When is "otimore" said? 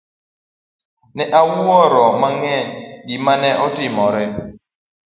3.65-4.25